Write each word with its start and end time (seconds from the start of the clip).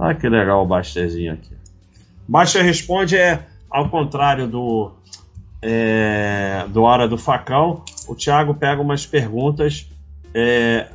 Olha 0.00 0.14
que 0.14 0.26
legal 0.30 0.62
o 0.62 0.66
Basterzinho 0.66 1.34
aqui. 1.34 1.54
Baster 2.26 2.64
responde 2.64 3.18
é 3.18 3.44
ao 3.68 3.90
contrário 3.90 4.48
do 4.48 4.92
é, 5.60 6.64
do 6.70 6.82
Hora 6.84 7.06
do 7.06 7.18
Facão. 7.18 7.84
O 8.08 8.14
Thiago 8.14 8.54
pega 8.54 8.80
umas 8.80 9.04
perguntas 9.04 9.86
é, 10.34 10.88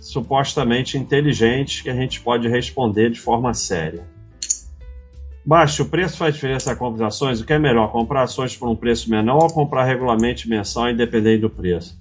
supostamente 0.00 0.96
inteligentes 0.96 1.82
que 1.82 1.90
a 1.90 1.94
gente 1.94 2.22
pode 2.22 2.48
responder 2.48 3.10
de 3.10 3.20
forma 3.20 3.52
séria. 3.52 4.02
Baixo, 5.44 5.82
o 5.82 5.86
preço 5.86 6.16
faz 6.16 6.34
diferença 6.34 6.72
a 6.72 6.76
compra 6.76 6.98
de 6.98 7.04
ações? 7.04 7.42
O 7.42 7.44
que 7.44 7.52
é 7.52 7.58
melhor, 7.58 7.92
comprar 7.92 8.22
ações 8.22 8.56
por 8.56 8.68
um 8.70 8.76
preço 8.76 9.10
menor 9.10 9.42
ou 9.42 9.52
comprar 9.52 9.84
regularmente 9.84 10.48
mensal 10.48 10.90
independente 10.90 11.42
do 11.42 11.50
preço? 11.50 11.98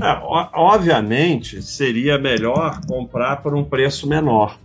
É, 0.00 0.18
obviamente, 0.52 1.60
seria 1.60 2.18
melhor 2.18 2.80
comprar 2.86 3.42
por 3.42 3.52
um 3.52 3.64
preço 3.64 4.08
menor. 4.08 4.56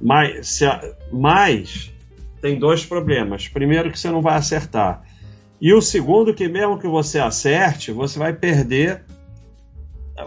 Mas, 0.00 0.60
mas 1.12 1.92
tem 2.40 2.58
dois 2.58 2.84
problemas. 2.84 3.48
Primeiro 3.48 3.90
que 3.90 3.98
você 3.98 4.10
não 4.10 4.22
vai 4.22 4.36
acertar. 4.36 5.02
E 5.60 5.74
o 5.74 5.82
segundo 5.82 6.32
que 6.32 6.48
mesmo 6.48 6.78
que 6.78 6.88
você 6.88 7.18
acerte, 7.18 7.92
você 7.92 8.18
vai 8.18 8.32
perder 8.32 9.04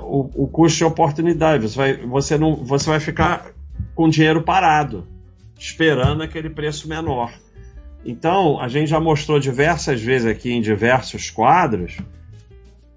o, 0.02 0.44
o 0.44 0.48
custo 0.48 0.78
de 0.78 0.86
oportunidade. 0.86 1.68
Você 1.68 1.78
vai, 1.78 1.98
você, 1.98 2.38
não, 2.38 2.56
você 2.56 2.90
vai 2.90 3.00
ficar 3.00 3.52
com 3.96 4.10
dinheiro 4.10 4.44
parado, 4.44 5.08
esperando 5.58 6.22
aquele 6.22 6.50
preço 6.50 6.88
menor. 6.88 7.34
Então, 8.06 8.60
a 8.60 8.68
gente 8.68 8.90
já 8.90 9.00
mostrou 9.00 9.40
diversas 9.40 10.02
vezes 10.02 10.28
aqui 10.28 10.52
em 10.52 10.62
diversos 10.62 11.30
quadros 11.30 11.98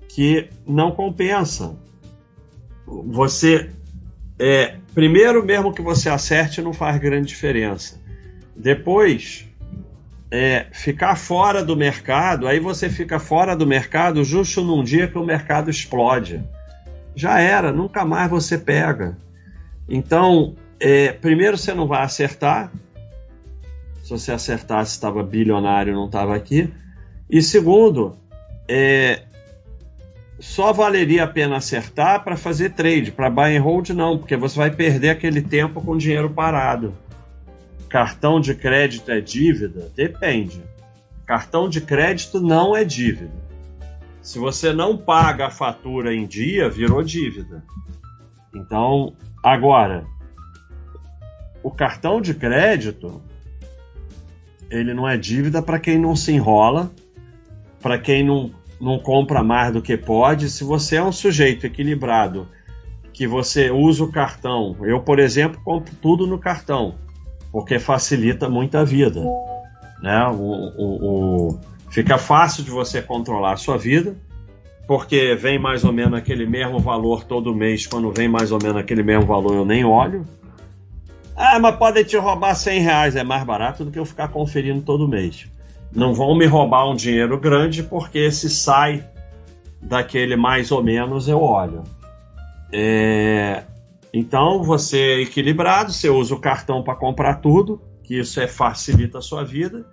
que 0.08 0.48
não 0.66 0.90
compensa. 0.90 1.76
Você 2.86 3.70
é, 4.38 4.76
primeiro, 4.95 5.45
mesmo 5.45 5.72
que 5.72 5.82
você 5.82 6.08
acerte, 6.08 6.60
não 6.60 6.72
faz 6.72 6.98
grande 6.98 7.28
diferença. 7.28 8.01
Depois, 8.54 9.46
é, 10.30 10.66
ficar 10.73 11.16
fora 11.16 11.65
do 11.65 11.76
mercado, 11.76 12.46
aí 12.46 12.60
você 12.60 12.90
fica 12.90 13.18
fora 13.18 13.57
do 13.57 13.66
mercado 13.66 14.24
justo 14.24 14.62
num 14.62 14.82
dia 14.82 15.09
que 15.09 15.18
o 15.18 15.24
mercado 15.24 15.70
explode. 15.70 16.42
Já 17.14 17.40
era, 17.40 17.73
nunca 17.73 18.04
mais 18.04 18.30
você 18.30 18.59
pega. 18.59 19.16
Então, 19.88 20.54
é, 20.79 21.12
primeiro 21.12 21.57
você 21.57 21.73
não 21.73 21.87
vai 21.87 22.02
acertar. 22.02 22.70
Se 24.02 24.10
você 24.10 24.32
acertasse, 24.32 24.92
estava 24.92 25.23
bilionário, 25.23 25.95
não 25.95 26.07
estava 26.07 26.37
aqui. 26.37 26.73
E 27.29 27.42
segundo, 27.42 28.16
é, 28.68 29.23
só 30.38 30.73
valeria 30.73 31.24
a 31.24 31.26
pena 31.26 31.56
acertar 31.56 32.23
para 32.23 32.37
fazer 32.37 32.70
trade, 32.70 33.12
para 33.12 33.30
buy 33.30 33.56
and 33.56 33.62
hold 33.62 33.90
não, 33.90 34.18
porque 34.18 34.37
você 34.37 34.56
vai 34.59 34.70
perder 34.70 35.10
aquele 35.10 35.40
tempo 35.40 35.80
com 35.80 35.96
dinheiro 35.96 36.30
parado. 36.30 36.95
Cartão 37.88 38.40
de 38.40 38.54
crédito 38.54 39.10
é 39.10 39.20
dívida? 39.20 39.90
Depende. 39.95 40.62
Cartão 41.24 41.68
de 41.68 41.80
crédito 41.80 42.40
não 42.40 42.76
é 42.76 42.84
dívida. 42.84 43.46
Se 44.20 44.38
você 44.38 44.73
não 44.73 44.96
paga 44.96 45.46
a 45.46 45.51
fatura 45.51 46.14
em 46.14 46.26
dia, 46.26 46.68
virou 46.68 47.02
dívida. 47.02 47.64
Então, 48.54 49.14
agora, 49.42 50.04
o 51.62 51.70
cartão 51.70 52.20
de 52.20 52.34
crédito 52.34 53.23
ele 54.70 54.92
não 54.92 55.09
é 55.09 55.16
dívida 55.16 55.62
para 55.62 55.79
quem 55.79 55.98
não 55.98 56.16
se 56.16 56.32
enrola, 56.32 56.90
para 57.80 57.98
quem 57.98 58.24
não 58.24 58.51
não 58.80 58.99
compra 58.99 59.43
mais 59.43 59.73
do 59.73 59.82
que 59.82 59.96
pode. 59.96 60.51
Se 60.51 60.65
você 60.65 60.96
é 60.96 61.02
um 61.02 61.13
sujeito 61.13 61.66
equilibrado, 61.66 62.49
que 63.13 63.27
você 63.27 63.71
usa 63.71 64.05
o 64.05 64.12
cartão, 64.12 64.77
eu, 64.82 65.00
por 65.00 65.19
exemplo, 65.19 65.60
compro 65.65 65.94
tudo 66.00 66.27
no 66.27 66.38
cartão, 66.38 66.97
porque 67.50 67.78
facilita 67.78 68.49
muito 68.49 68.77
a 68.77 68.84
vida. 68.84 69.22
Né? 70.03 70.27
O, 70.28 70.72
o, 70.77 71.48
o, 71.48 71.60
fica 71.91 72.19
fácil 72.19 72.62
de 72.62 72.70
você 72.70 73.00
controlar 73.00 73.54
a 73.54 73.56
sua 73.56 73.78
vida, 73.78 74.15
porque 74.86 75.34
vem 75.34 75.59
mais 75.59 75.82
ou 75.82 75.92
menos 75.92 76.19
aquele 76.19 76.47
mesmo 76.47 76.78
valor 76.78 77.25
todo 77.25 77.54
mês. 77.54 77.86
Quando 77.86 78.12
vem 78.12 78.28
mais 78.28 78.53
ou 78.53 78.59
menos 78.62 78.76
aquele 78.76 79.03
mesmo 79.03 79.25
valor, 79.26 79.54
eu 79.54 79.65
nem 79.65 79.84
olho. 79.84 80.26
Ah, 81.34 81.59
mas 81.59 81.76
pode 81.76 82.04
te 82.04 82.16
roubar 82.16 82.54
100 82.54 82.81
reais, 82.81 83.16
é 83.16 83.25
mais 83.25 83.44
barato 83.44 83.84
do 83.84 83.91
que 83.91 83.98
eu 83.98 84.06
ficar 84.06 84.28
conferindo 84.28 84.82
todo 84.82 85.09
mês 85.09 85.47
não 85.94 86.14
vão 86.14 86.36
me 86.36 86.47
roubar 86.47 86.88
um 86.88 86.94
dinheiro 86.94 87.38
grande, 87.38 87.82
porque 87.82 88.30
se 88.30 88.50
sai 88.50 89.04
daquele 89.80 90.36
mais 90.36 90.70
ou 90.70 90.82
menos 90.82 91.28
eu 91.28 91.41
olho. 91.41 91.84
É... 92.72 93.64
Então 94.12 94.62
você 94.62 94.98
é 94.98 95.20
equilibrado, 95.22 95.92
você 95.92 96.08
usa 96.08 96.34
o 96.34 96.41
cartão 96.41 96.82
para 96.82 96.94
comprar 96.94 97.36
tudo, 97.36 97.80
que 98.02 98.19
isso 98.19 98.41
é, 98.41 98.47
facilita 98.47 99.19
a 99.19 99.22
sua 99.22 99.44
vida. 99.44 99.84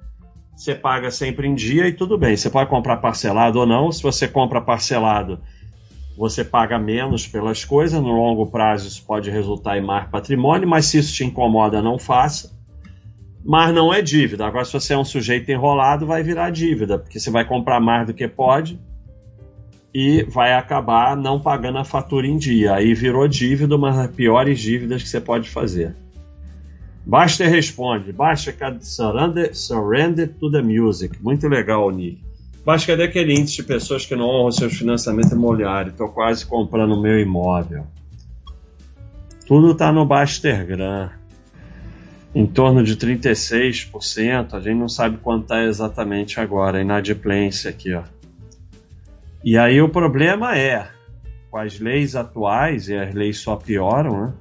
Você 0.55 0.75
paga 0.75 1.09
sempre 1.09 1.47
em 1.47 1.55
dia 1.55 1.87
e 1.87 1.93
tudo 1.93 2.17
bem. 2.17 2.37
Você 2.37 2.49
pode 2.49 2.69
comprar 2.69 2.97
parcelado 2.97 3.59
ou 3.59 3.65
não. 3.65 3.91
Se 3.91 4.03
você 4.03 4.27
compra 4.27 4.61
parcelado, 4.61 5.39
você 6.15 6.43
paga 6.43 6.77
menos 6.77 7.27
pelas 7.27 7.65
coisas. 7.65 7.99
No 7.99 8.11
longo 8.11 8.45
prazo, 8.45 8.87
isso 8.87 9.03
pode 9.03 9.31
resultar 9.31 9.77
em 9.77 9.81
mais 9.81 10.07
patrimônio, 10.09 10.67
mas 10.67 10.85
se 10.85 10.99
isso 10.99 11.13
te 11.13 11.25
incomoda, 11.25 11.81
não 11.81 11.97
faça 11.97 12.53
mas 13.43 13.73
não 13.73 13.93
é 13.93 14.01
dívida. 14.01 14.45
Agora, 14.45 14.63
se 14.63 14.73
você 14.73 14.93
é 14.93 14.97
um 14.97 15.03
sujeito 15.03 15.51
enrolado, 15.51 16.05
vai 16.05 16.23
virar 16.23 16.49
dívida, 16.49 16.97
porque 16.97 17.19
você 17.19 17.29
vai 17.29 17.45
comprar 17.45 17.79
mais 17.79 18.07
do 18.07 18.13
que 18.13 18.27
pode 18.27 18.79
e 19.93 20.23
vai 20.23 20.53
acabar 20.53 21.15
não 21.15 21.39
pagando 21.39 21.77
a 21.77 21.83
fatura 21.83 22.25
em 22.25 22.37
dia. 22.37 22.73
Aí 22.73 22.93
virou 22.93 23.27
dívida, 23.27 23.75
uma 23.75 23.91
das 23.91 24.11
piores 24.11 24.59
dívidas 24.59 25.03
que 25.03 25.09
você 25.09 25.19
pode 25.19 25.49
fazer. 25.49 25.95
Basta 27.05 27.45
responde, 27.45 28.13
basta 28.13 28.55
surrender, 28.79 29.53
surrender 29.53 30.29
to 30.39 30.49
the 30.49 30.61
music. 30.61 31.21
Muito 31.21 31.47
legal, 31.49 31.91
Nick. 31.91 32.23
Basta 32.65 32.87
cadê 32.87 33.03
aquele 33.03 33.33
índice 33.33 33.57
de 33.57 33.63
pessoas 33.63 34.05
que 34.05 34.15
não 34.15 34.25
honram 34.25 34.51
seus 34.53 34.73
financiamentos 34.73 35.33
imobiliários? 35.33 35.91
Estou 35.91 36.07
quase 36.07 36.45
comprando 36.45 36.99
meu 36.99 37.19
imóvel. 37.19 37.85
Tudo 39.45 39.73
está 39.73 39.91
no 39.91 40.05
Bastergram 40.05 41.09
em 42.35 42.47
torno 42.47 42.83
de 42.83 42.95
36%, 42.97 44.53
a 44.53 44.59
gente 44.59 44.77
não 44.77 44.89
sabe 44.89 45.17
quanto 45.17 45.43
está 45.43 45.63
exatamente 45.63 46.39
agora, 46.39 46.79
a 46.79 46.81
inadimplência 46.81 47.69
aqui. 47.69 47.93
Ó. 47.93 48.03
E 49.43 49.57
aí 49.57 49.81
o 49.81 49.89
problema 49.89 50.57
é, 50.57 50.87
com 51.51 51.57
as 51.57 51.79
leis 51.79 52.15
atuais, 52.15 52.89
e 52.89 52.95
as 52.95 53.13
leis 53.13 53.37
só 53.37 53.55
pioram, 53.55 54.25
né? 54.25 54.33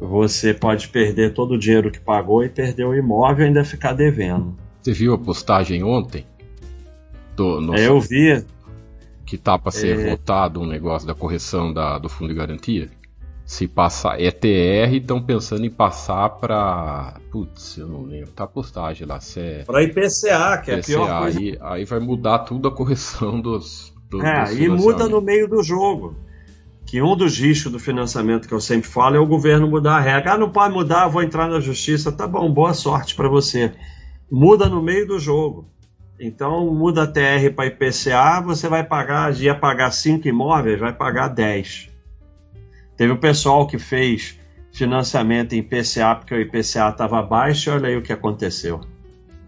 você 0.00 0.54
pode 0.54 0.88
perder 0.88 1.34
todo 1.34 1.54
o 1.54 1.58
dinheiro 1.58 1.90
que 1.90 2.00
pagou 2.00 2.42
e 2.42 2.48
perder 2.48 2.86
o 2.86 2.94
imóvel 2.94 3.44
e 3.44 3.48
ainda 3.48 3.64
ficar 3.64 3.92
devendo. 3.92 4.56
Você 4.80 4.92
viu 4.92 5.12
a 5.12 5.18
postagem 5.18 5.84
ontem? 5.84 6.26
Do, 7.36 7.60
no... 7.60 7.74
É, 7.74 7.86
eu 7.86 8.00
vi. 8.00 8.44
Que 9.26 9.36
tá 9.36 9.58
para 9.58 9.70
ser 9.70 9.98
é... 9.98 10.10
votado 10.10 10.60
um 10.60 10.66
negócio 10.66 11.06
da 11.06 11.14
correção 11.14 11.72
da, 11.72 11.98
do 11.98 12.08
fundo 12.08 12.28
de 12.28 12.34
garantia? 12.34 12.88
Se 13.50 13.66
passar 13.66 14.20
ETR, 14.20 14.94
estão 14.94 15.20
pensando 15.20 15.66
em 15.66 15.70
passar 15.70 16.28
para. 16.28 17.14
Putz, 17.32 17.78
eu 17.78 17.88
não 17.88 18.04
lembro. 18.04 18.30
Tá 18.30 18.44
a 18.44 18.46
postagem 18.46 19.04
lá. 19.08 19.18
Se 19.18 19.40
é... 19.40 19.64
Para 19.64 19.82
IPCA, 19.82 20.62
que 20.64 20.70
IPCA, 20.70 20.72
é 20.72 20.78
a 20.78 20.82
pior 20.84 21.20
coisa. 21.22 21.38
Aí, 21.40 21.58
aí 21.60 21.84
vai 21.84 21.98
mudar 21.98 22.38
tudo 22.38 22.68
a 22.68 22.70
correção 22.70 23.40
dos. 23.40 23.92
Do, 24.08 24.24
é, 24.24 24.44
dos 24.44 24.56
e 24.56 24.68
muda 24.68 25.08
no 25.08 25.20
meio 25.20 25.48
do 25.48 25.64
jogo. 25.64 26.14
Que 26.86 27.02
um 27.02 27.16
dos 27.16 27.40
riscos 27.40 27.72
do 27.72 27.80
financiamento 27.80 28.46
que 28.46 28.54
eu 28.54 28.60
sempre 28.60 28.88
falo 28.88 29.16
é 29.16 29.18
o 29.18 29.26
governo 29.26 29.68
mudar 29.68 29.96
a 29.96 30.00
regra. 30.00 30.34
Ah, 30.34 30.38
não 30.38 30.50
pode 30.50 30.72
mudar, 30.72 31.08
vou 31.08 31.20
entrar 31.20 31.48
na 31.48 31.58
justiça. 31.58 32.12
Tá 32.12 32.28
bom, 32.28 32.48
boa 32.52 32.72
sorte 32.72 33.16
para 33.16 33.28
você. 33.28 33.72
Muda 34.30 34.68
no 34.68 34.80
meio 34.80 35.08
do 35.08 35.18
jogo. 35.18 35.68
Então, 36.20 36.72
muda 36.72 37.02
a 37.02 37.06
TR 37.08 37.52
para 37.56 37.66
IPCA, 37.66 38.40
você 38.44 38.68
vai 38.68 38.84
pagar, 38.84 39.36
ia 39.40 39.56
pagar 39.56 39.90
5 39.90 40.28
imóveis, 40.28 40.78
vai 40.78 40.92
pagar 40.92 41.26
10 41.26 41.89
Teve 43.00 43.14
o 43.14 43.16
pessoal 43.16 43.66
que 43.66 43.78
fez 43.78 44.38
financiamento 44.74 45.54
em 45.54 45.60
IPCA 45.60 46.16
porque 46.16 46.34
o 46.34 46.38
IPCA 46.38 46.90
estava 46.90 47.22
baixo 47.22 47.70
e 47.70 47.72
olha 47.72 47.88
aí 47.88 47.96
o 47.96 48.02
que 48.02 48.12
aconteceu. 48.12 48.78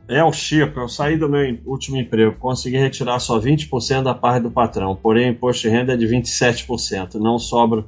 É 0.09 0.25
o 0.25 0.33
Chico, 0.33 0.81
eu 0.81 0.89
saí 0.89 1.19
do 1.19 1.29
meu 1.29 1.59
último 1.67 1.99
emprego, 1.99 2.35
consegui 2.39 2.79
retirar 2.79 3.19
só 3.19 3.39
20% 3.39 4.05
da 4.05 4.15
parte 4.15 4.45
do 4.45 4.51
patrão, 4.51 4.97
porém 4.97 5.29
o 5.29 5.33
imposto 5.33 5.69
de 5.69 5.69
renda 5.69 5.93
é 5.93 5.97
de 5.99 6.07
27%, 6.07 7.17
não 7.17 7.39
sobra 7.39 7.85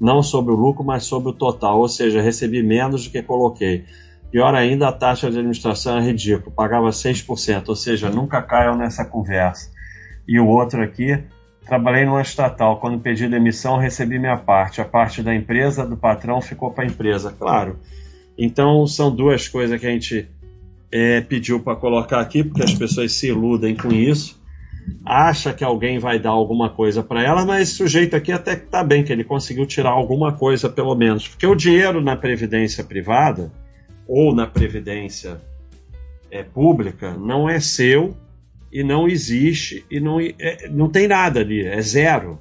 não 0.00 0.22
sobre 0.22 0.54
o 0.54 0.56
lucro, 0.56 0.82
mas 0.82 1.04
sobre 1.04 1.28
o 1.28 1.34
total, 1.34 1.80
ou 1.80 1.88
seja, 1.90 2.22
recebi 2.22 2.62
menos 2.62 3.04
do 3.04 3.10
que 3.10 3.22
coloquei. 3.22 3.84
Pior 4.30 4.54
ainda, 4.54 4.88
a 4.88 4.92
taxa 4.92 5.30
de 5.30 5.36
administração 5.36 5.98
é 5.98 6.00
ridícula, 6.00 6.56
pagava 6.56 6.88
6%, 6.88 7.68
ou 7.68 7.76
seja, 7.76 8.08
nunca 8.08 8.40
caiam 8.40 8.78
nessa 8.78 9.04
conversa. 9.04 9.70
E 10.26 10.40
o 10.40 10.46
outro 10.46 10.82
aqui, 10.82 11.22
Trabalhei 11.66 12.04
numa 12.04 12.22
estatal. 12.22 12.78
Quando 12.80 12.98
pedi 12.98 13.28
demissão, 13.28 13.78
recebi 13.78 14.18
minha 14.18 14.36
parte. 14.36 14.80
A 14.80 14.84
parte 14.84 15.22
da 15.22 15.34
empresa, 15.34 15.86
do 15.86 15.96
patrão, 15.96 16.40
ficou 16.40 16.70
para 16.70 16.84
a 16.84 16.86
empresa. 16.86 17.34
Claro. 17.38 17.78
Então, 18.36 18.86
são 18.86 19.14
duas 19.14 19.48
coisas 19.48 19.78
que 19.80 19.86
a 19.86 19.90
gente 19.90 20.28
é, 20.90 21.20
pediu 21.20 21.60
para 21.60 21.76
colocar 21.76 22.20
aqui, 22.20 22.42
porque 22.42 22.62
as 22.62 22.74
pessoas 22.74 23.12
se 23.12 23.28
iludem 23.28 23.76
com 23.76 23.92
isso. 23.92 24.40
Acha 25.04 25.52
que 25.52 25.62
alguém 25.62 25.98
vai 25.98 26.18
dar 26.18 26.30
alguma 26.30 26.68
coisa 26.68 27.02
para 27.02 27.22
ela, 27.22 27.44
mas 27.44 27.62
esse 27.62 27.76
sujeito 27.76 28.16
aqui 28.16 28.32
até 28.32 28.56
que 28.56 28.64
está 28.64 28.82
bem, 28.82 29.04
que 29.04 29.12
ele 29.12 29.22
conseguiu 29.22 29.64
tirar 29.64 29.90
alguma 29.90 30.32
coisa, 30.32 30.68
pelo 30.68 30.94
menos. 30.94 31.28
Porque 31.28 31.46
o 31.46 31.54
dinheiro 31.54 32.00
na 32.00 32.16
previdência 32.16 32.82
privada, 32.82 33.52
ou 34.06 34.34
na 34.34 34.46
previdência 34.46 35.40
é, 36.30 36.42
pública 36.42 37.12
não 37.12 37.48
é 37.48 37.60
seu 37.60 38.16
e 38.72 38.82
não 38.82 39.06
existe 39.06 39.84
e 39.90 40.00
não, 40.00 40.18
é, 40.18 40.68
não 40.70 40.88
tem 40.88 41.06
nada 41.06 41.40
ali, 41.40 41.64
é 41.64 41.80
zero. 41.82 42.40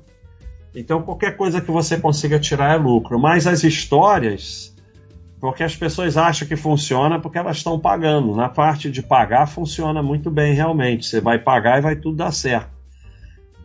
Então 0.74 1.01
qualquer 1.01 1.36
coisa 1.36 1.60
que 1.60 1.69
você 1.69 1.98
consiga 1.98 2.39
tirar 2.39 2.74
é 2.74 2.78
lucro. 2.78 3.19
Mas 3.19 3.45
as 3.45 3.63
histórias, 3.63 4.74
porque 5.39 5.63
as 5.63 5.75
pessoas 5.75 6.16
acham 6.16 6.48
que 6.48 6.56
funciona 6.56 7.19
porque 7.19 7.38
elas 7.38 7.57
estão 7.57 7.78
pagando. 7.78 8.33
Na 8.33 8.48
parte 8.48 8.89
de 8.89 9.04
pagar 9.04 9.48
funciona 9.48 10.01
muito 10.01 10.31
bem 10.31 10.54
realmente. 10.54 11.06
Você 11.06 11.19
vai 11.19 11.38
pagar 11.38 11.80
e 11.80 11.81
vai 11.81 11.95
tudo 11.98 12.18
dar 12.18 12.31
certo. 12.31 12.72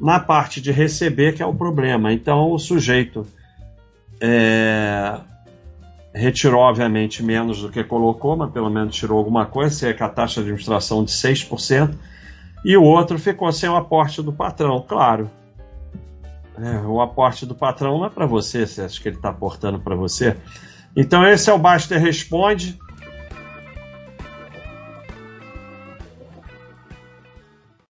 Na 0.00 0.18
parte 0.18 0.60
de 0.60 0.72
receber 0.72 1.34
que 1.34 1.42
é 1.42 1.46
o 1.46 1.54
problema. 1.54 2.12
Então 2.12 2.50
o 2.50 2.58
sujeito 2.58 3.24
é, 4.20 5.20
retirou, 6.12 6.60
obviamente, 6.60 7.22
menos 7.22 7.62
do 7.62 7.70
que 7.70 7.84
colocou, 7.84 8.36
mas 8.36 8.50
pelo 8.50 8.70
menos 8.70 8.96
tirou 8.96 9.18
alguma 9.18 9.46
coisa, 9.46 9.74
se 9.74 9.86
é 9.86 9.92
com 9.92 10.02
a 10.02 10.08
taxa 10.08 10.40
de 10.40 10.48
administração 10.48 11.04
de 11.04 11.12
6%, 11.12 11.94
e 12.66 12.76
o 12.76 12.82
outro 12.82 13.16
ficou 13.16 13.52
sem 13.52 13.68
o 13.68 13.76
aporte 13.76 14.20
do 14.20 14.32
patrão, 14.32 14.84
claro. 14.86 15.30
É, 16.58 16.84
o 16.84 17.00
aporte 17.00 17.46
do 17.46 17.54
patrão 17.54 17.98
não 17.98 18.06
é 18.06 18.10
para 18.10 18.26
você, 18.26 18.66
você 18.66 18.82
acha 18.82 19.00
que 19.00 19.08
ele 19.08 19.14
está 19.14 19.28
aportando 19.28 19.78
para 19.78 19.94
você? 19.94 20.36
Então 20.96 21.24
esse 21.24 21.48
é 21.48 21.52
o 21.52 21.58
Baster 21.58 22.02
Responde. 22.02 22.76